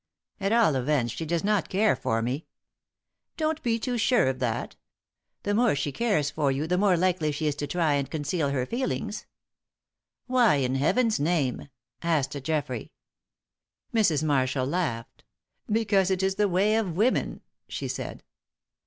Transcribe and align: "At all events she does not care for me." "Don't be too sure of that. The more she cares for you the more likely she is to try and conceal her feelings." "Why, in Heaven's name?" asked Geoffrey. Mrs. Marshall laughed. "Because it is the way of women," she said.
"At 0.39 0.51
all 0.51 0.75
events 0.75 1.13
she 1.13 1.27
does 1.27 1.43
not 1.43 1.69
care 1.69 1.95
for 1.95 2.23
me." 2.23 2.47
"Don't 3.37 3.61
be 3.61 3.77
too 3.77 3.99
sure 3.99 4.25
of 4.29 4.39
that. 4.39 4.75
The 5.43 5.53
more 5.53 5.75
she 5.75 5.91
cares 5.91 6.31
for 6.31 6.51
you 6.51 6.65
the 6.65 6.79
more 6.79 6.97
likely 6.97 7.31
she 7.31 7.45
is 7.45 7.53
to 7.57 7.67
try 7.67 7.93
and 7.93 8.09
conceal 8.09 8.49
her 8.49 8.65
feelings." 8.65 9.27
"Why, 10.25 10.55
in 10.55 10.73
Heaven's 10.73 11.19
name?" 11.19 11.69
asked 12.01 12.35
Geoffrey. 12.41 12.91
Mrs. 13.93 14.23
Marshall 14.23 14.65
laughed. 14.65 15.23
"Because 15.71 16.09
it 16.09 16.23
is 16.23 16.33
the 16.33 16.49
way 16.49 16.77
of 16.77 16.97
women," 16.97 17.41
she 17.67 17.87
said. 17.87 18.23